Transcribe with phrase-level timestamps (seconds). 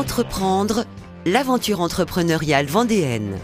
[0.00, 0.86] Entreprendre,
[1.26, 3.36] l'aventure entrepreneuriale vendéenne.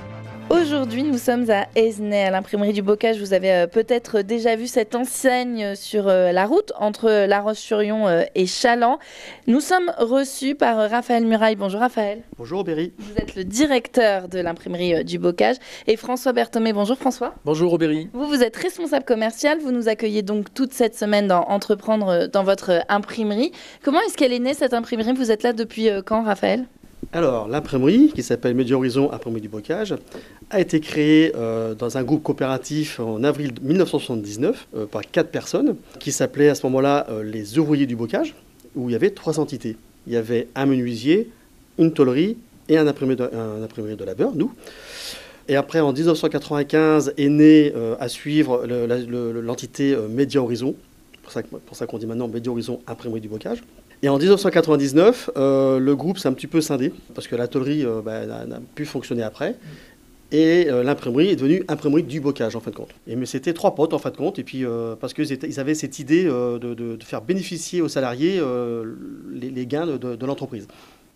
[0.49, 3.19] Aujourd'hui, nous sommes à Esnay, à l'imprimerie du Bocage.
[3.19, 8.07] Vous avez euh, peut-être déjà vu cette enseigne sur euh, la route entre La Roche-sur-Yon
[8.07, 9.01] euh, et Chaland.
[9.49, 11.57] Nous sommes reçus par Raphaël Muraille.
[11.57, 12.23] Bonjour Raphaël.
[12.39, 12.93] Bonjour Aubéry.
[12.97, 15.57] Vous êtes le directeur de l'imprimerie du Bocage.
[15.89, 16.73] Et François Berthomé.
[16.73, 17.35] Bonjour François.
[17.45, 18.09] Bonjour Aubéry.
[18.13, 19.59] Vous, vous êtes responsable commercial.
[19.59, 23.51] Vous nous accueillez donc toute cette semaine dans Entreprendre dans votre imprimerie.
[23.83, 25.13] Comment est-ce qu'elle est née cette imprimerie?
[25.13, 26.67] Vous êtes là depuis quand Raphaël?
[27.13, 29.95] Alors, l'imprimerie, qui s'appelle Média Horizon Imprimerie du Bocage,
[30.51, 35.77] a été créée euh, dans un groupe coopératif en avril 1979 euh, par quatre personnes,
[35.99, 38.35] qui s'appelaient à ce moment-là euh, les ouvriers du bocage,
[38.75, 39.77] où il y avait trois entités.
[40.07, 41.31] Il y avait un menuisier,
[41.79, 42.37] une tôlerie
[42.69, 44.53] et un imprimé de, un de labeur, nous.
[45.49, 50.75] Et après, en 1995, est née à suivre l'entité Média Horizon,
[51.23, 53.63] pour ça, pour ça qu'on dit maintenant Média Horizon Imprimerie du Bocage.
[54.03, 57.85] Et en 1999, euh, le groupe s'est un petit peu scindé, parce que la tôlerie
[57.85, 59.57] euh, bah, n'a pu fonctionner après.
[60.33, 62.91] Et euh, l'imprimerie est devenue imprimerie du bocage, en fin de compte.
[63.07, 64.65] Mais c'était trois potes, en fin de compte, puis
[65.01, 68.43] parce qu'ils ils avaient cette idée de, faire bénéficier aux salariés
[69.33, 70.67] les, gains de l'entreprise.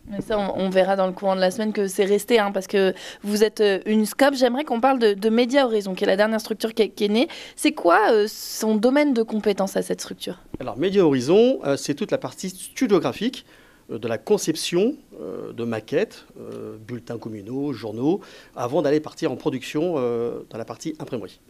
[0.08, 2.66] Mais ça, on, verra dans le courant de la semaine que c'est resté, hein, parce
[2.66, 4.34] que vous êtes euh, une SCOP.
[4.34, 7.28] J'aimerais qu'on parle de, de Média Horizon, qui est la dernière structure qui est, née.
[7.54, 10.38] C'est quoi euh, son domaine de compétence à cette structure?
[10.58, 13.44] Alors, Média Horizon, euh, c'est toute la partie studiographique
[13.88, 14.94] de la conception
[15.52, 16.24] de maquettes,
[16.86, 18.20] bulletins communaux, journaux,
[18.54, 21.40] avant d'aller partir en production dans la partie imprimerie.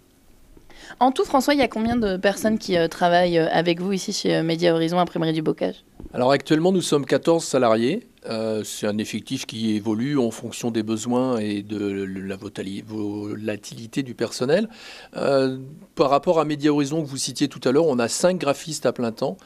[1.00, 4.40] En tout, François, il y a combien de personnes qui travaillent avec vous ici chez
[4.40, 5.84] Média Horizon Imprimerie du Bocage?
[6.14, 8.08] Alors actuellement, nous sommes 14 salariés.
[8.28, 14.14] Euh, c'est un effectif qui évolue en fonction des besoins et de la volatilité du
[14.14, 14.68] personnel.
[15.16, 15.58] Euh,
[15.94, 18.86] par rapport à Média Horizon que vous citiez tout à l'heure, on a cinq graphistes
[18.86, 19.36] à plein temps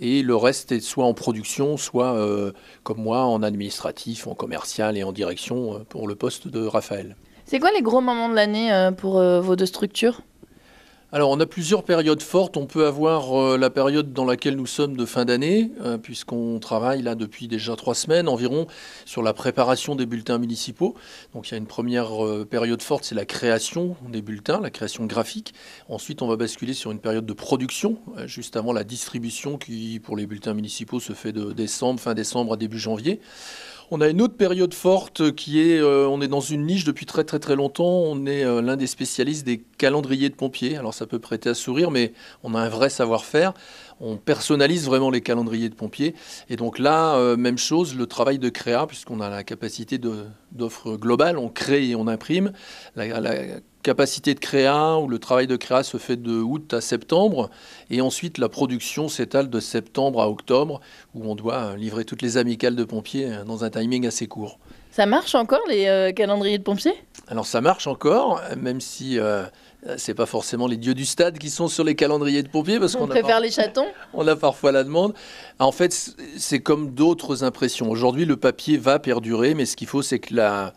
[0.00, 4.96] et le reste est soit en production, soit euh, comme moi en administratif, en commercial
[4.96, 7.16] et en direction pour le poste de Raphaël.
[7.46, 10.20] C'est quoi les gros moments de l'année pour vos deux structures?
[11.10, 12.58] Alors, on a plusieurs périodes fortes.
[12.58, 16.58] On peut avoir euh, la période dans laquelle nous sommes de fin d'année, euh, puisqu'on
[16.58, 18.66] travaille là depuis déjà trois semaines environ
[19.06, 20.94] sur la préparation des bulletins municipaux.
[21.32, 24.68] Donc, il y a une première euh, période forte, c'est la création des bulletins, la
[24.68, 25.54] création graphique.
[25.88, 27.96] Ensuite, on va basculer sur une période de production,
[28.26, 32.52] juste avant la distribution qui, pour les bulletins municipaux, se fait de décembre, fin décembre
[32.52, 33.18] à début janvier.
[33.90, 37.06] On a une autre période forte qui est, euh, on est dans une niche depuis
[37.06, 37.88] très très très longtemps.
[37.88, 40.76] On est euh, l'un des spécialistes des calendriers de pompiers.
[40.76, 42.12] Alors ça peut prêter à sourire, mais
[42.42, 43.54] on a un vrai savoir-faire.
[43.98, 46.14] On personnalise vraiment les calendriers de pompiers.
[46.50, 49.96] Et donc là, euh, même chose, le travail de créa, puisqu'on a la capacité
[50.52, 52.52] d'offre globale, on crée et on imprime.
[52.96, 53.32] La, la
[53.82, 57.48] capacité de créa ou le travail de créa se fait de août à septembre
[57.90, 60.80] et ensuite la production s'étale de septembre à octobre
[61.14, 64.58] où on doit livrer toutes les amicales de pompiers dans un timing assez court.
[64.90, 66.94] Ça marche encore les euh, calendriers de pompiers?
[67.28, 69.44] Alors ça marche encore, même si euh,
[69.96, 72.96] c'est pas forcément les dieux du stade qui sont sur les calendriers de pompiers parce
[72.96, 73.86] qu'on préfère les chatons.
[74.14, 75.14] On a parfois la demande.
[75.58, 77.90] En fait, c'est comme d'autres impressions.
[77.90, 80.72] Aujourd'hui, le papier va perdurer, mais ce qu'il faut, c'est que la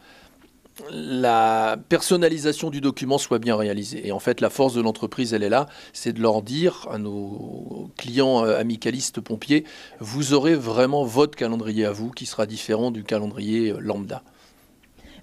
[0.90, 4.08] la personnalisation du document soit bien réalisée.
[4.08, 6.98] Et en fait, la force de l'entreprise, elle est là, c'est de leur dire à
[6.98, 9.66] nos clients euh, amicalistes pompiers,
[10.00, 14.24] vous aurez vraiment votre calendrier à vous qui sera différent du calendrier euh, lambda.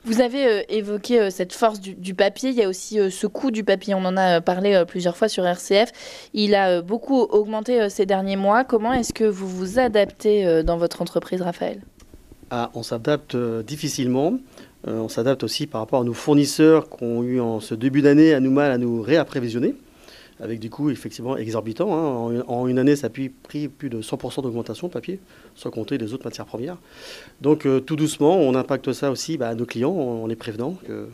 [0.05, 3.65] Vous avez euh, évoqué cette force du, papier, il y a aussi ce coût du
[3.65, 5.91] papier, on en a parlé plusieurs fois sur RCF,
[6.35, 8.65] il a beaucoup augmenté ces derniers mois.
[8.65, 11.83] Comment est-ce que vous vous adaptez dans votre entreprise, Raphaël?
[12.51, 14.39] Ah, On s'adapte difficilement.
[14.87, 18.01] Euh, on s'adapte aussi par rapport à nos fournisseurs qui ont eu en ce début
[18.01, 19.75] d'année à nous mal à nous réapprévisionner,
[20.41, 21.93] avec des coûts effectivement exorbitants.
[21.93, 22.43] Hein.
[22.47, 25.21] En, une année, ça a pris plus de 100% d'augmentation de papier,
[25.55, 26.77] sans compter les autres matières premières.
[27.41, 30.77] Donc euh, tout doucement, on impacte ça aussi bah, à nos clients en, les prévenant
[30.87, 31.09] que,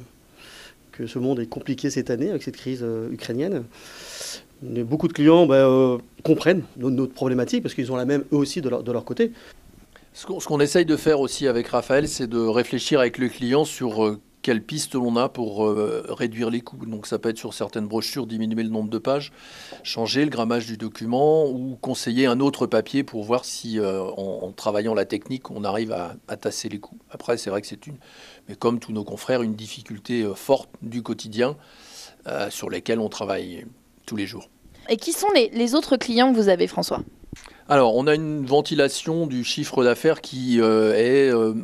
[0.93, 3.65] que ce monde est compliqué cette année avec cette crise euh, ukrainienne.
[4.63, 8.69] beaucoup de clients bah, comprennent notre, problématique parce qu'ils ont la même eux aussi de
[8.69, 9.33] leur côté.
[10.13, 14.17] Ce qu'on essaye de faire aussi avec Raphaël, c'est de réfléchir avec le client sur
[14.45, 16.85] euh, quelles pistes l'on a pour euh, réduire les coûts.
[16.87, 19.33] Donc ça peut être sur certaines brochures diminuer le nombre de pages,
[19.83, 24.53] changer le grammage du document ou conseiller un autre papier pour voir si euh, en,
[24.53, 26.99] travaillant la technique on arrive à, tasser les coûts.
[27.11, 27.97] Après c'est vrai que c'est une,
[28.49, 31.57] mais comme tous nos confrères, une difficulté forte du quotidien
[32.51, 33.67] sur lesquelles on travaille
[34.07, 34.49] tous les jours.
[34.89, 37.03] Et qui sont les autres clients que vous avez François?
[37.67, 41.55] Alors, on a une ventilation du chiffre d'affaires qui euh, est euh,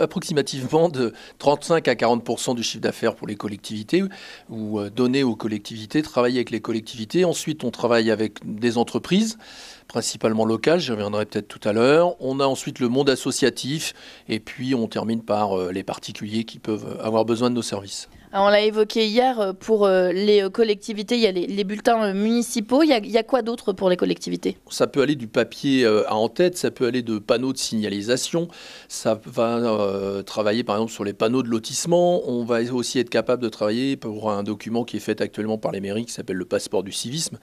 [0.00, 4.02] approximativement de 35 à 40 du chiffre d'affaires pour les collectivités
[4.50, 7.24] ou euh, donné aux collectivités, travailler avec les collectivités.
[7.24, 9.38] Ensuite, on travaille avec des entreprises
[9.86, 12.16] principalement locales, j'y reviendrai peut-être tout à l'heure.
[12.18, 13.94] On a ensuite le monde associatif
[14.28, 18.08] et puis on termine par les particuliers qui peuvent avoir besoin de nos services.
[18.40, 22.82] On l'a évoqué hier, pour les collectivités, il y a les, bulletins municipaux.
[22.82, 24.56] Il y a quoi d'autre pour les collectivités?
[24.70, 28.48] Ça peut aller du papier euh, à en-tête, ça peut aller de panneaux de signalisation,
[28.88, 33.10] ça va euh, travailler par exemple sur les panneaux de lotissement, on va aussi être
[33.10, 36.36] capable de travailler pour un document qui est fait actuellement par les mairies qui s'appelle
[36.36, 37.38] le passeport du civisme.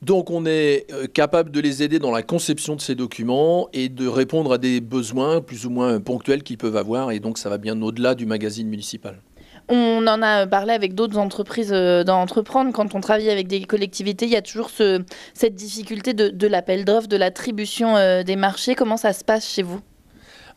[0.00, 3.88] Donc on est euh, capable de les aider dans la conception de ces documents et
[3.88, 7.48] de répondre à des besoins plus ou moins ponctuels qu'ils peuvent avoir et donc ça
[7.48, 9.20] va bien au-delà du magazine municipal.
[9.68, 12.72] On en a parlé avec d'autres entreprises euh, d'entreprendre.
[12.72, 17.08] Quand on travaille avec des collectivités, il y a toujours cette difficulté de, l'appel d'offres,
[17.08, 18.74] de l'attribution euh, des marchés.
[18.74, 19.80] Comment ça se passe chez vous?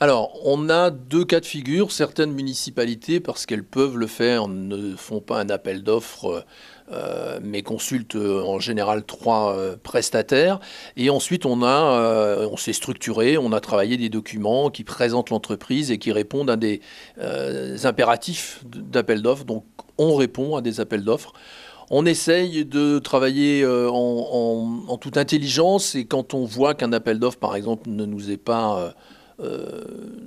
[0.01, 1.91] Alors, on a deux cas de figure.
[1.91, 6.43] Certaines municipalités, parce qu'elles peuvent le faire, ne font pas un appel d'offres
[6.91, 10.59] euh, mais consulte euh, en général trois euh, prestataires.
[10.97, 15.89] Et ensuite, on, a, on s'est structuré, on a travaillé des documents qui présentent l'entreprise
[15.91, 16.81] et qui répondent à des
[17.83, 19.45] impératifs d'appel d'offres.
[19.45, 19.65] Donc,
[19.97, 21.33] on répond à des appels d'offres.
[21.91, 27.55] On essaye de travailler en, toute intelligence et quand on voit qu'un appel d'offres, par
[27.55, 28.95] exemple, ne nous est pas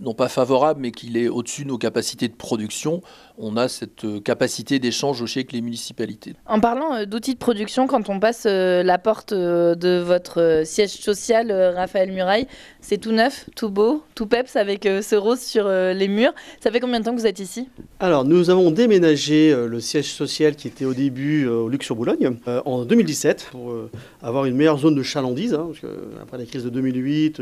[0.00, 3.02] non pas favorable, mais qu'il est au-dessus de nos capacités de production,
[3.38, 6.34] on a cette euh, capacité d'échange aussi avec les municipalités.
[6.46, 11.50] En parlant euh, d'outils de production, quand on passe la porte de votre siège social,
[11.52, 12.46] Raphaël Muraille,
[12.81, 16.32] c'est tout neuf, tout beau, tout peps avec ce rose sur les murs.
[16.60, 17.69] Ça fait combien de temps que vous êtes ici?
[18.00, 23.48] Alors, nous avons déménagé le siège social qui était au début au Luxe-sur-Boulogne en 2017
[23.50, 23.75] pour
[24.22, 25.54] avoir une meilleure zone de chalandise.
[25.54, 25.70] Hein,
[26.22, 27.40] après la crise de 2008,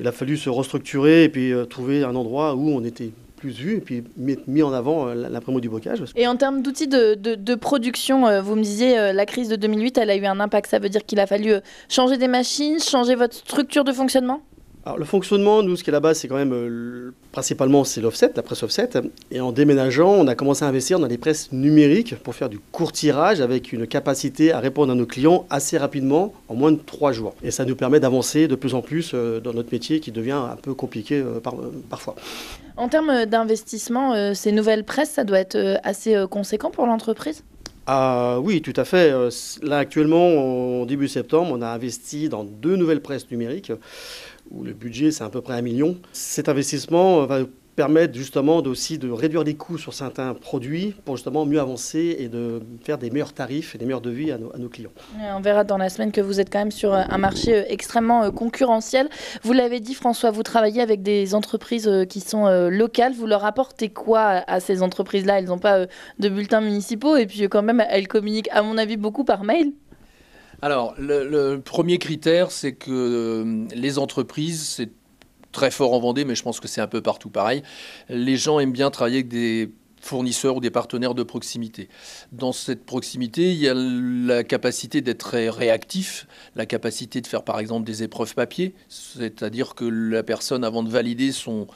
[0.00, 3.10] il a fallu se restructurer et puis euh, trouver un endroit où on était
[3.48, 6.04] et puis mis en avant euh, du bocage.
[6.16, 10.10] Et en termes d'outils de, production, euh, vous me disiez la crise de 2008, elle
[10.10, 10.70] a eu un impact.
[10.70, 11.54] Ça veut dire qu'il a fallu
[11.88, 14.40] changer des machines, changer votre structure de fonctionnement?
[14.86, 18.30] Alors, le fonctionnement, nous, ce qui est là-bas, c'est quand même euh, principalement c'est l'offset,
[18.36, 18.90] la presse offset.
[19.30, 22.58] Et en déménageant, on a commencé à investir dans des presses numériques pour faire du
[22.58, 26.78] court tirage avec une capacité à répondre à nos clients assez rapidement, en moins de
[26.84, 27.34] trois jours.
[27.42, 30.32] Et ça nous permet d'avancer de plus en plus euh, dans notre métier qui devient
[30.32, 31.40] un peu compliqué euh,
[31.88, 32.14] parfois.
[32.76, 37.44] En termes d'investissement, ces nouvelles presses, ça doit être assez conséquent pour l'entreprise?
[37.86, 39.12] Ah oui, tout à fait.
[39.62, 43.70] Là, actuellement, en début septembre, on a investi dans deux nouvelles presses numériques
[44.50, 45.96] où le budget c'est à peu près un million.
[46.12, 47.40] Cet investissement va
[47.74, 52.28] permettre justement aussi de réduire les coûts sur certains produits pour justement mieux avancer et
[52.28, 54.90] de faire des meilleurs tarifs et des meilleurs devis à nos, clients.
[55.36, 58.24] On verra dans la semaine que vous êtes quand même sur un marché euh, extrêmement
[58.24, 59.08] euh, concurrentiel.
[59.42, 63.12] Vous l'avez dit François, vous travaillez avec des entreprises euh, qui sont locales.
[63.12, 65.38] Vous leur apportez quoi à ces entreprises-là?
[65.38, 65.86] Elles n'ont pas
[66.18, 69.72] de bulletins municipaux et puis quand même elles communiquent à mon avis beaucoup par mail.
[70.64, 74.88] Alors, le, premier critère, c'est que euh, les entreprises, c'est
[75.52, 77.62] très fort en Vendée, mais je pense que c'est un peu partout pareil.
[78.08, 79.70] Les gens aiment bien travailler avec des
[80.00, 81.90] fournisseurs ou des partenaires de proximité.
[82.32, 86.26] Dans cette proximité, il y a la capacité d'être réactif,
[86.56, 90.88] la capacité de faire par exemple des épreuves papier, c'est-à-dire que la personne, avant de
[90.88, 91.66] valider son,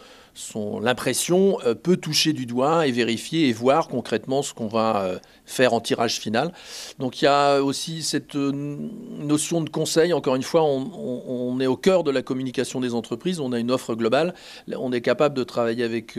[0.80, 5.18] l'impression euh, peut toucher du doigt et vérifier et voir concrètement ce qu'on va euh,
[5.44, 6.52] faire en tirage final.
[6.98, 10.12] Donc il y a aussi cette euh, notion de conseil.
[10.12, 13.40] Encore une fois, on, est au cœur de la communication des entreprises.
[13.40, 14.34] On a une offre globale.
[14.76, 16.18] On est capable de travailler avec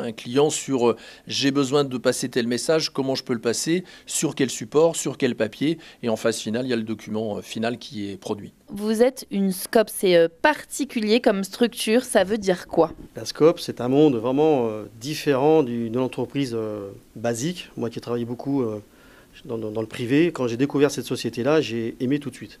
[0.00, 0.94] un client sur
[1.26, 5.16] j'ai besoin de passer tel message, comment je peux le passer, sur quel support, sur
[5.16, 5.78] quel papier.
[6.02, 8.52] Et en phase finale, il y a le document final qui est produit.
[8.74, 12.04] Vous êtes une SCOP, c'est particulier comme structure.
[12.04, 12.90] Ça veut dire quoi?
[13.16, 17.68] La SCOP, c'est un monde vraiment euh, différent d'une entreprise euh, basique.
[17.76, 18.80] Moi qui ai travaillé beaucoup euh,
[19.44, 22.60] dans, le privé, quand j'ai découvert cette société-là, j'ai aimé tout de suite.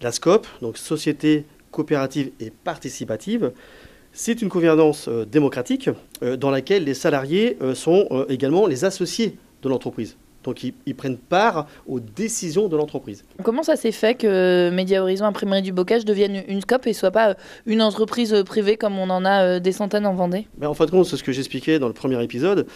[0.00, 3.52] La SCOP, donc Société coopérative et participative,
[4.12, 5.90] c'est une gouvernance démocratique
[6.20, 10.16] dans laquelle les salariés sont également les associés de l'entreprise.
[10.44, 13.24] Donc ils, prennent part aux décisions de l'entreprise.
[13.42, 17.10] Comment ça s'est fait que Média Horizon Imprimerie du Bocage devienne une SCOP et soit
[17.10, 17.34] pas euh,
[17.66, 20.46] une entreprise privée comme on en a euh, des centaines en Vendée?
[20.58, 22.66] Ben, En fin de compte, c'est ce que j'expliquais dans le premier épisode.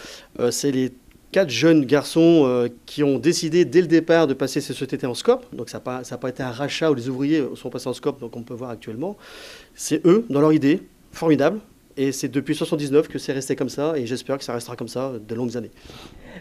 [0.40, 0.92] Euh, c'est les
[1.32, 5.44] quatre jeunes garçons qui ont décidé dès le départ de passer ces sociétés en SCOP.
[5.54, 8.20] Donc ça n'a pas, pas, été un rachat où les ouvriers sont passés en SCOP,
[8.20, 9.18] donc on peut voir actuellement.
[9.74, 10.82] C'est eux, dans leur idée,
[11.12, 11.60] formidable,
[11.96, 14.88] Et c'est depuis 79 que c'est resté comme ça, et j'espère que ça restera comme
[14.88, 15.70] ça de longues années.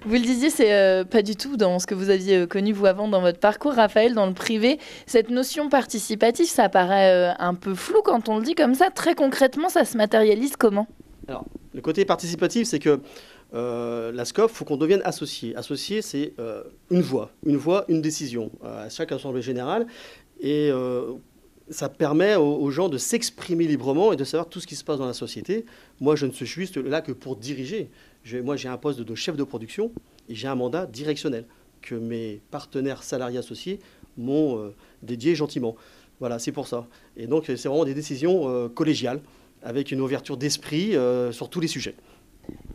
[0.06, 2.74] Vous le disiez, c'est euh, pas du tout dans ce que vous aviez euh, connu
[2.74, 4.78] vous avant dans votre parcours, Raphaël, dans le privé.
[5.06, 8.90] Cette notion participative, ça paraît euh, un peu flou quand on le dit comme ça.
[8.90, 10.88] Très concrètement, ça se matérialise comment?
[11.30, 13.00] Alors, le côté participatif, c'est que
[13.54, 15.56] la SCOP, il faut qu'on devienne associé.
[15.56, 16.34] Associé, c'est
[16.92, 19.88] une voix, une voix, une décision à chaque assemblée générale.
[20.42, 20.70] Et
[21.70, 25.00] ça permet aux, gens de s'exprimer librement et de savoir tout ce qui se passe
[25.00, 25.66] dans la société.
[26.00, 27.90] Moi, je ne suis juste là que pour diriger.
[28.44, 29.92] moi, j'ai un poste de chef de production
[30.30, 31.46] et j'ai un mandat directionnel
[31.82, 33.80] que mes partenaires salariés associés
[34.18, 35.76] m'ont euh, dédié gentiment.
[36.20, 36.88] Voilà, c'est pour ça.
[37.18, 39.22] Et donc, c'est vraiment des décisions euh, collégiales
[39.64, 41.96] avec une ouverture d'esprit euh, sur tous les sujets.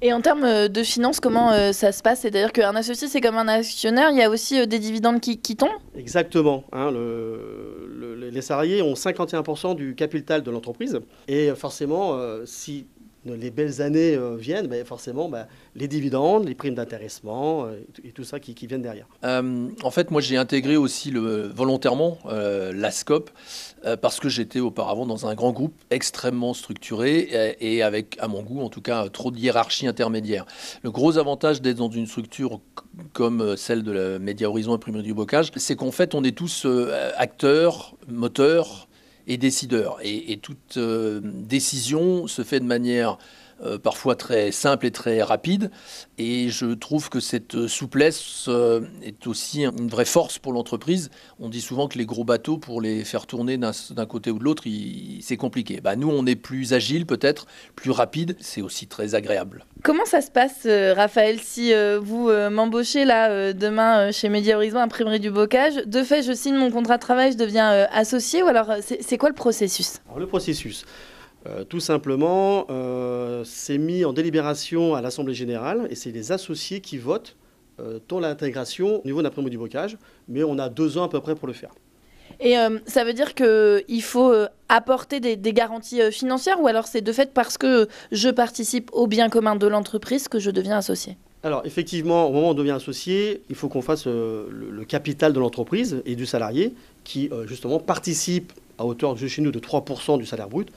[0.02, 2.20] Et en termes euh, de finances, comment euh, ça se passe?
[2.20, 5.38] C'est-à-dire qu'un associé, c'est comme un actionnaire, il y a aussi euh, des dividendes qui,
[5.56, 5.68] tombent?
[5.94, 6.64] Exactement.
[6.72, 11.00] Hein, les salariés ont 51% du capital de l'entreprise.
[11.28, 12.86] Et forcément, si
[13.24, 15.46] les belles années euh, viennent, ben forcément, ben,
[15.76, 19.06] les dividendes, les primes d'intéressement euh, et tout ça qui, viennent derrière.
[19.24, 22.18] Euh, en fait, moi, j'ai intégré aussi volontairement
[22.72, 23.30] l'ASCOP
[24.00, 28.60] parce que j'étais auparavant dans un grand groupe extrêmement structuré et, avec, à mon goût,
[28.60, 30.44] en tout cas, trop de hiérarchie intermédiaire.
[30.82, 32.60] Le gros avantage d'être dans une structure
[33.12, 36.66] comme celle de la Média Horizon Imprimerie du Bocage, c'est qu'en fait, on est tous
[37.16, 38.88] acteurs, moteurs,
[39.30, 39.98] et décideur.
[40.02, 43.16] Et, toute euh, décision se fait de manière
[43.62, 45.70] euh, parfois très simple et très rapide.
[46.16, 51.10] Et je trouve que cette souplesse euh, est aussi une vraie force pour l'entreprise.
[51.38, 54.44] On dit souvent que les gros bateaux, pour les faire tourner d'un côté ou de
[54.44, 54.64] l'autre,
[55.20, 55.80] c'est compliqué.
[55.80, 58.36] Bah, nous, on est plus agile peut-être, plus rapide.
[58.40, 59.64] C'est aussi très agréable.
[59.82, 65.30] Comment ça se passe, Raphaël, si vous m'embauchez là demain chez Média Horizon, imprimerie du
[65.30, 65.76] bocage?
[65.86, 69.28] De fait, je signe mon contrat de travail, je deviens associé ou alors c'est quoi
[69.28, 70.00] le processus?
[70.16, 70.84] Le processus.
[71.46, 76.80] Euh, tout simplement, euh, c'est mis en délibération à l'Assemblée générale et c'est les associés
[76.80, 77.36] qui votent
[77.80, 79.96] euh, dans l'intégration au niveau d'un du bocage,
[80.28, 81.70] mais on a deux ans à peu près pour le faire.
[82.38, 82.54] Et
[82.86, 84.32] ça veut dire qu'il faut
[84.68, 89.08] apporter des, des garanties financières ou alors c'est de fait parce que je participe au
[89.08, 91.18] bien commun de l'entreprise que je deviens associé?
[91.42, 95.40] Alors effectivement, au moment où on devient associé, il faut qu'on fasse le, capital de
[95.40, 96.72] l'entreprise et du salarié
[97.04, 100.68] qui justement participe à hauteur de chez nous de 3% du salaire brut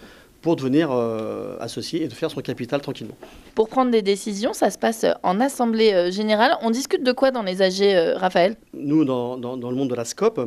[0.44, 3.16] pour devenir euh, associé et de faire son capital tranquillement.
[3.56, 6.58] Pour prendre des décisions, ça se passe en assemblée euh, générale.
[6.62, 8.58] On discute de quoi dans les AG, euh, Raphaël?
[8.74, 10.40] Nous, dans, dans, le monde de la SCOP,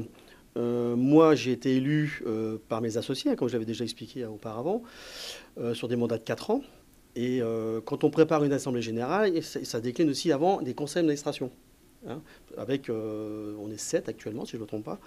[0.55, 2.23] moi, j'ai été élu
[2.69, 4.83] par mes associés, hein, comme je l'avais déjà expliqué auparavant,
[5.75, 6.63] sur des mandats de 4 ans.
[7.15, 7.43] Et
[7.85, 11.51] quand on prépare une assemblée générale, ça décline aussi avant des conseils d'administration.
[12.09, 12.21] Hein,
[12.57, 15.01] avec, euh, on est sept actuellement, si je ne me trompe pas,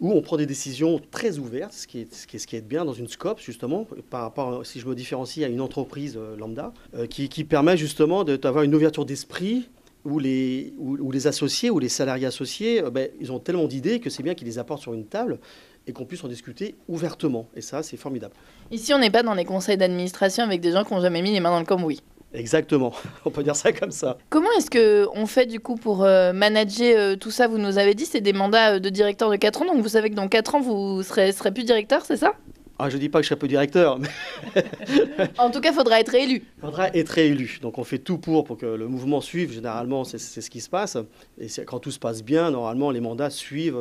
[0.00, 2.56] où on prend des décisions très ouvertes, ce qui est, ce qui est, ce qui
[2.56, 6.16] est bien dans une scope, justement, par rapport, si je me différencie à une entreprise
[6.16, 9.68] euh, lambda, euh, qui, permet justement d'avoir une ouverture d'esprit
[10.04, 14.10] où les, où, les associés ou les salariés associés, ben, ils ont tellement d'idées que
[14.10, 15.38] c'est bien qu'ils les apportent sur une table
[15.86, 17.48] et qu'on puisse en discuter ouvertement.
[17.54, 18.34] Et ça, c'est formidable.
[18.70, 21.32] Ici, on n'est pas dans les conseils d'administration avec des gens qui n'ont jamais mis
[21.32, 22.02] les mains dans le cambouis.
[22.34, 22.92] Exactement,
[23.24, 24.18] on peut dire ça comme ça.
[24.30, 27.46] Comment est-ce qu'on fait du coup pour euh, manager euh, tout ça?
[27.46, 29.88] Vous nous avez dit c'est des mandats euh, de directeur de 4 ans, donc vous
[29.88, 32.34] savez que dans 4 ans vous serez, serez plus directeur, c'est ça?
[32.78, 33.98] Ah, je ne dis pas que je serai plus directeur.
[33.98, 34.08] Mais
[35.38, 36.42] en tout cas, il faudra être réélu.
[36.56, 37.58] Il faudra être réélu.
[37.62, 39.52] Donc on fait tout pour, pour que le mouvement suive.
[39.52, 40.96] Généralement, c'est ce qui se passe.
[41.38, 43.78] Et quand tout se passe bien, normalement, les mandats suivent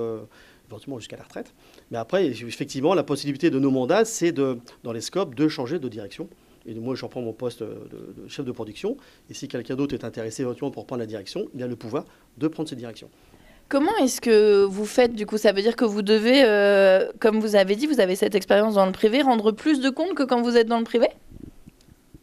[0.69, 1.53] éventuellement jusqu'à la retraite.
[1.89, 5.79] Mais après, effectivement, la possibilité de nos mandats, c'est de, dans les scopes de changer
[5.79, 6.27] de direction.
[6.65, 8.97] Et moi, je reprends mon poste de, chef de production.
[9.29, 12.05] Et si quelqu'un d'autre est intéressé éventuellement pour prendre la direction, il a le pouvoir
[12.37, 13.09] de prendre cette direction.
[13.69, 17.39] Comment est-ce que vous faites du coup Ça veut dire que vous devez, euh, comme
[17.39, 20.23] vous avez dit, vous avez cette expérience dans le privé, rendre plus de comptes que
[20.23, 21.07] quand vous êtes dans le privé?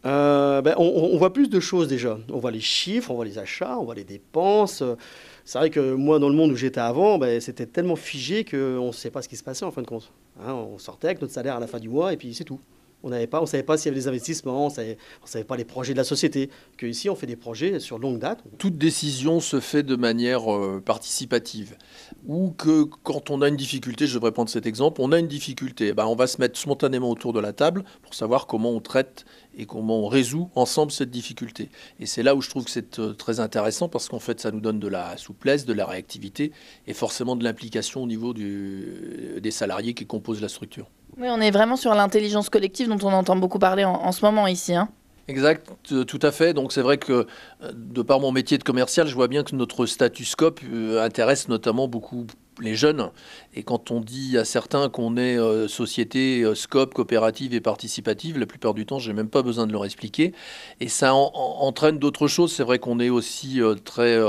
[0.05, 2.17] Euh, ben, on, voit plus de choses déjà.
[2.31, 4.83] On voit les chiffres, on voit les achats, on voit les dépenses.
[5.43, 8.87] C'est vrai que moi, dans le monde où j'étais avant, ben, c'était tellement figé qu'on
[8.87, 10.11] ne sait pas ce qui se passait en fin de compte.
[10.39, 12.59] Hein, on sortait avec notre salaire à la fin du mois et puis c'est tout.
[13.03, 14.73] On ne on savait pas s'il y avait des investissements, on ne
[15.25, 16.49] savait, pas les projets de la société.
[16.77, 18.43] Que ici, on fait des projets sur longue date.
[18.57, 21.77] Toute décision se fait de manière euh, participative.
[22.27, 25.27] Ou que quand on a une difficulté, je devrais prendre cet exemple, on a une
[25.27, 28.71] difficulté, eh ben, on va se mettre spontanément autour de la table pour savoir comment
[28.71, 29.25] on traite
[29.57, 31.69] et comment on résout ensemble cette difficulté.
[32.01, 34.51] Et c'est là où je trouve que c'est euh, très intéressant parce qu'en fait, ça
[34.51, 36.51] nous donne de la souplesse, de la réactivité
[36.85, 40.89] et forcément de l'implication au niveau du, des salariés qui composent la structure.
[41.19, 44.47] Oui, on est vraiment sur l'intelligence collective dont on entend beaucoup parler en, ce moment
[44.47, 44.73] ici.
[44.73, 44.87] Hein.
[45.27, 46.53] Exact, tout à fait.
[46.53, 47.27] Donc c'est vrai que
[47.73, 51.87] de par mon métier de commercial, je vois bien que notre statuscope euh, intéresse notamment
[51.87, 52.25] beaucoup
[52.61, 53.09] les jeunes.
[53.53, 58.37] Et quand on dit à certains qu'on est euh, société euh, scope coopérative et participative,
[58.37, 60.33] la plupart du temps, j'ai même pas besoin de leur expliquer.
[60.79, 62.53] Et ça entraîne d'autres choses.
[62.53, 64.19] C'est vrai qu'on est aussi euh, très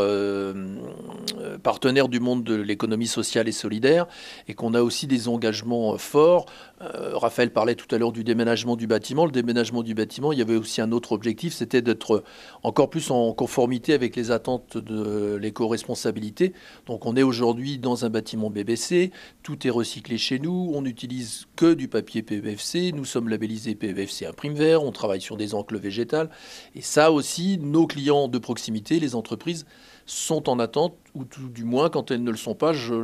[1.62, 4.06] partenaire du monde de l'économie sociale et solidaire
[4.48, 6.46] et qu'on a aussi des engagements forts.
[6.80, 9.26] Raphaël parlait tout à l'heure du déménagement du bâtiment.
[9.26, 12.24] Le déménagement du bâtiment, il y avait aussi un autre objectif, c'était d'être
[12.62, 16.54] encore plus en conformité avec les attentes de l'éco-responsabilité.
[16.86, 18.19] Donc on est aujourd'hui dans un bâtiment
[18.50, 19.10] BBC
[19.42, 24.26] tout est recyclé chez nous, on n'utilise que du papier PVFC, nous sommes labellisés PVFC
[24.26, 26.30] Imprime Vert, on travaille sur des encles végétales.
[26.74, 29.66] Et ça aussi, nos clients de proximité, les entreprises,
[30.06, 32.94] sont en attente, ou tout du moins quand elles ne le sont pas, je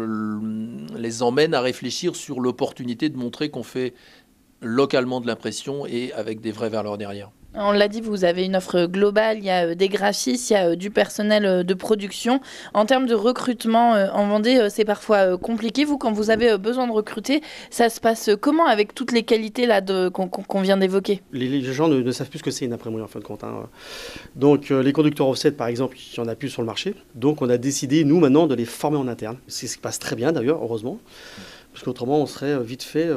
[0.96, 3.94] les emmène à réfléchir sur l'opportunité de montrer qu'on fait
[4.60, 7.30] localement de l'impression et avec des vraies valeurs derrière.
[7.58, 10.52] On l'a dit, vous avez une offre globale, il y a euh, des graphistes, il
[10.52, 12.40] y a euh, du personnel euh, de production.
[12.74, 15.84] En termes de recrutement en Vendée, c'est parfois compliqué.
[15.84, 19.66] Vous, quand vous avez besoin de recruter, ça se passe comment avec toutes les qualités
[19.66, 21.22] là qu'on vient d'évoquer?
[21.32, 23.44] Les, gens ne, savent plus ce que c'est une imprimerie en fin de compte.
[23.44, 23.68] Hein.
[24.34, 26.94] Donc les conducteurs offset, par exemple, il n'y en a plus sur le marché.
[27.14, 29.38] Donc on a décidé, nous, maintenant, de les former en interne.
[29.46, 30.98] C'est ce qui passe très bien d'ailleurs, heureusement.
[31.72, 33.08] Parce qu'autrement, on serait vite fait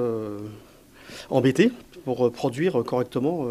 [1.29, 1.72] embêté
[2.05, 3.48] pour produire correctement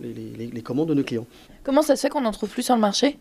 [0.00, 1.26] les, commandes de nos clients.
[1.62, 3.18] Comment ça se fait qu'on n'en trouve plus sur le marché?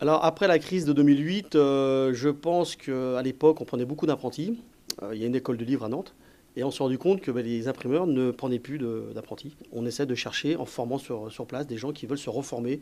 [0.00, 4.58] Alors après la crise de 2008, euh, je pense qu'à l'époque, on prenait beaucoup d'apprentis.
[5.02, 6.14] Euh, il y a une école de livres à Nantes.
[6.58, 8.80] Et on s'est rendu compte que ben, les imprimeurs ne prenaient plus
[9.14, 9.54] d'apprentis.
[9.72, 12.80] On essaie de chercher, en formant sur, sur place, des gens qui veulent se reformer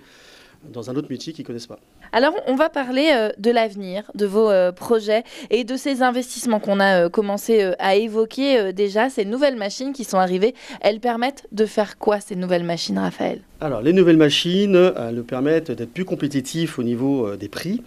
[0.73, 1.79] dans un autre métier qu'ils ne connaissent pas.
[2.13, 6.59] Alors, on va parler euh, de l'avenir, de vos euh, projets et de ces investissements
[6.59, 10.55] qu'on a euh, commencé à évoquer déjà, ces nouvelles machines qui sont arrivées.
[10.81, 13.43] Elles permettent de faire quoi, ces nouvelles machines, Raphaël?
[13.61, 17.83] Alors, les nouvelles machines, elles nous permettent d'être plus compétitifs au niveau des prix.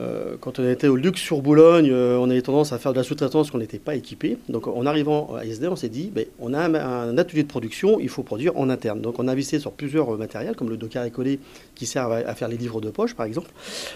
[0.00, 2.98] Euh, quand on était au Luxe sur Boulogne, euh, on avait tendance à faire de
[2.98, 4.38] la sous-traitance qu'on n'était pas équipé.
[4.48, 7.98] Donc en arrivant à SD, on s'est dit, ben, on a un, atelier de production,
[7.98, 9.00] il faut produire en interne.
[9.00, 11.40] Donc on a investi sur plusieurs euh, matériels, comme le docker écolé
[11.74, 13.50] qui sert à, faire les livres de poche, par exemple.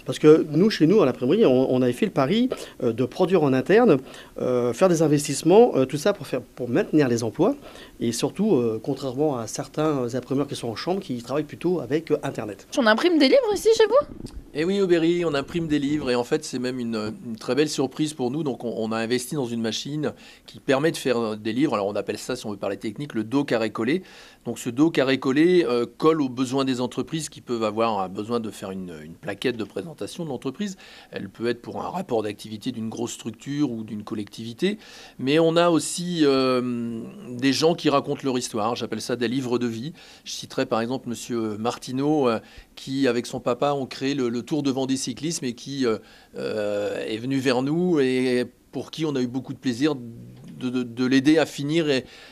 [0.04, 2.48] Parce que nous, chez nous, à l'imprimerie, on, on, avait fait le pari
[2.82, 3.98] de produire en interne,
[4.38, 7.56] faire des investissements, tout ça pour, faire, pour maintenir les emplois.
[8.00, 12.66] Et surtout, contrairement à certains imprimeurs qui sont en chambre, qui travaillent plutôt avec Internet.
[12.78, 14.32] On imprime des livres ici chez vous?
[14.54, 17.68] Eh oui, Aubéry, on imprime des livres et en fait c'est même une, très belle
[17.68, 18.42] surprise pour nous.
[18.42, 20.12] Donc on, a investi dans une machine
[20.46, 21.74] qui permet de faire des livres.
[21.74, 24.02] Alors on appelle ça, si on veut parler technique, le dos carré collé.
[24.44, 28.40] Donc ce dos carré collé euh, colle aux besoins des entreprises qui peuvent avoir besoin
[28.40, 30.76] de faire une, plaquette de présentation de l'entreprise.
[31.10, 34.78] Elle peut être pour un rapport d'activité d'une grosse structure ou d'une collectivité.
[35.18, 38.74] Mais on a aussi euh, des gens qui racontent leur histoire.
[38.76, 39.92] J'appelle ça des livres de vie.
[40.24, 42.40] Je citerai par exemple Monsieur Martineau euh,
[42.74, 47.06] qui avec son papa ont créé le, le Tour de Vendée cyclisme et qui euh,
[47.06, 51.38] est venu vers nous et pour qui on a eu beaucoup de plaisir de, l'aider
[51.38, 51.86] à finir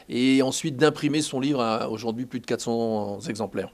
[0.09, 3.73] et, ensuite d'imprimer son livre à aujourd'hui plus de 400 exemplaires.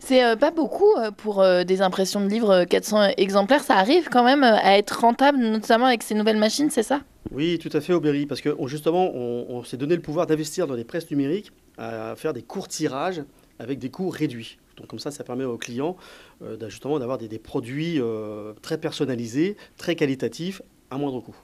[0.00, 3.62] C'est euh, pas beaucoup euh, pour des impressions de livres, 400 exemplaires.
[3.62, 7.00] Ça arrive quand même à être rentable, notamment avec ces nouvelles machines, c'est ça?
[7.30, 10.74] Oui, tout à fait, Aubéry, parce que justement, on s'est donné le pouvoir d'investir dans
[10.74, 13.22] les presses numériques, à faire des courts tirages
[13.58, 14.58] avec des coûts réduits.
[14.76, 15.96] Donc comme ça, ça permet aux clients
[16.42, 21.36] euh, d'avoir des, produits euh, très personnalisés, très qualitatifs, à moindre coût.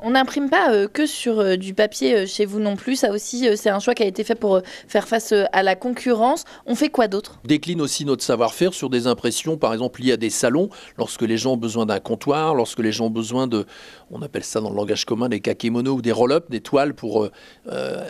[0.00, 2.96] On n'imprime pas euh, que sur euh, du papier euh, chez vous non plus.
[2.96, 6.44] Ça aussi, c'est un choix qui a été fait pour faire face à la concurrence.
[6.66, 7.38] On fait quoi d'autre?
[7.44, 11.36] Décline aussi notre savoir-faire sur des impressions, par exemple liées à des salons, lorsque les
[11.36, 13.66] gens ont besoin d'un comptoir, lorsque les gens ont besoin de,
[14.10, 17.28] on appelle ça dans le langage commun des kakémonos ou des roll-up, des toiles pour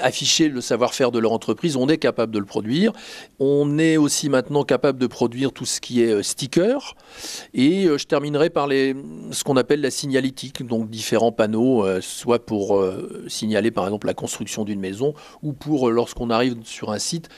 [0.02, 1.76] afficher le savoir-faire de leur entreprise.
[1.76, 2.92] On est capable de le produire.
[3.38, 6.94] On est aussi maintenant capable de produire tout ce qui est sticker.
[7.52, 8.94] Et je terminerai par les,
[9.30, 14.06] ce qu'on appelle la signalétique, donc différents panneaux euh, soit pour euh, signaler par exemple
[14.06, 17.28] la construction d'une maison, ou pour, euh, lorsqu'on arrive sur un site,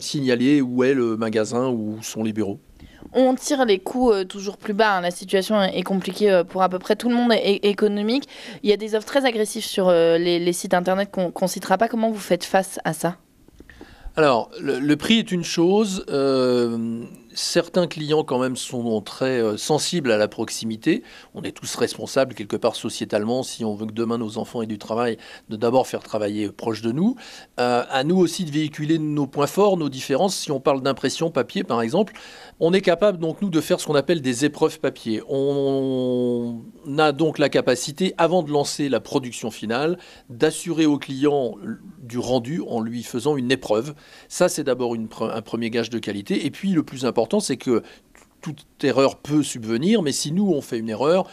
[0.00, 2.58] signaler où est le magasin, où sont les bureaux.
[3.12, 4.96] On tire les coûts toujours plus bas.
[4.96, 5.00] Hein.
[5.00, 8.28] La situation est compliquée pour à peu près tout le monde économique.
[8.62, 11.88] Il y a des offres très agressives sur les, sites internet qu'on ne citera pas.
[11.88, 13.16] Comment vous faites face à ça?
[14.16, 16.04] Alors, le, prix est une chose
[17.34, 21.02] certains clients quand même sont très euh, sensibles à la proximité.
[21.34, 24.66] On est tous responsables quelque part sociétalement si on veut que demain nos enfants aient
[24.66, 25.16] du travail,
[25.48, 27.16] de d'abord faire travailler proche de nous.
[27.60, 30.36] Euh, à nous aussi de véhiculer nos points forts, nos différences.
[30.36, 32.14] Si on parle d'impression papier par exemple,
[32.60, 35.22] on est capable donc nous de faire ce qu'on appelle des épreuves papier.
[35.28, 36.62] On
[36.98, 41.56] a donc la capacité, avant de lancer la production finale, d'assurer au client
[41.98, 43.94] du rendu en lui faisant une épreuve.
[44.28, 46.46] Ça c'est d'abord un premier gage de qualité.
[46.46, 47.82] Et puis le plus important c'est que
[48.40, 51.28] toute erreur peut subvenir, mais si nous, on fait une erreur,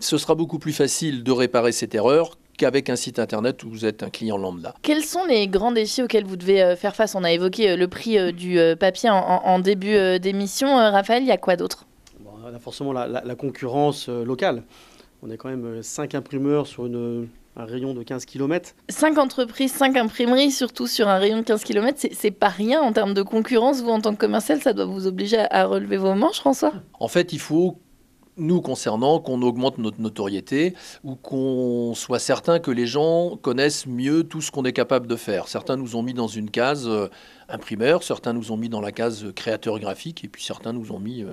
[0.00, 3.84] ce sera beaucoup plus facile de réparer cette erreur qu'avec un site internet où vous
[3.84, 4.74] êtes un client lambda.
[4.82, 7.14] Quels sont les grands défis auxquels vous devez euh, faire face?
[7.14, 10.76] On a évoqué euh, le prix euh, du papier en, début d'émission.
[10.76, 11.86] Raphaël, il y a quoi d'autre?
[12.24, 14.62] On a forcément la, concurrence locale.
[15.26, 18.74] On est quand même 5 imprimeurs sur un rayon de 15 km.
[18.90, 22.92] 5 entreprises, 5 imprimeries, surtout sur un rayon de 15 km, c'est pas rien en
[22.92, 23.80] termes de concurrence.
[23.80, 26.74] Vous, en tant que commercial, ça doit vous obliger à relever vos manches, François?
[27.00, 27.78] En fait, il faut
[28.36, 34.24] nous concernant, qu'on augmente notre notoriété ou qu'on soit certain que les gens connaissent mieux
[34.24, 35.48] tout ce qu'on est capable de faire.
[35.48, 37.08] Certains nous ont mis dans une case euh,
[37.54, 40.98] imprimeur, certains nous ont mis dans la case créateur graphique, et puis certains nous ont
[40.98, 41.32] mis euh,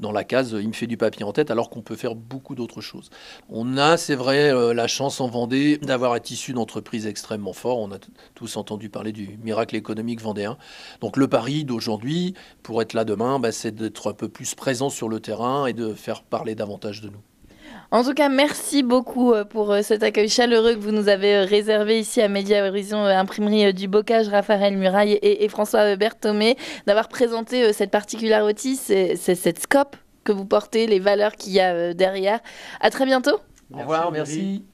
[0.00, 2.54] dans la case il me fait du papier en tête, alors qu'on peut faire beaucoup
[2.54, 3.10] d'autres choses.
[3.50, 7.78] On a, c'est vrai, euh, la chance en Vendée d'avoir un tissu d'entreprise extrêmement fort.
[7.78, 7.98] On a
[8.34, 10.56] tous entendu parler du miracle économique vendéen.
[11.00, 14.88] Donc le pari d'aujourd'hui, pour être là demain, bah, c'est d'être un peu plus présent
[14.88, 17.22] sur le terrain et de faire parler davantage de nous.
[17.90, 21.36] En tout cas, merci beaucoup euh, pour euh, cet accueil chaleureux que vous nous avez
[21.36, 27.08] euh, réservé ici à Média Horizon, imprimerie du Bocage, Raphaël Muraille et, François Berthomé, d'avoir
[27.08, 32.40] présenté cette particularité, c'est cette scope que vous portez, les valeurs qu'il y a derrière.
[32.80, 33.38] À très bientôt.
[33.72, 34.64] Au revoir, merci.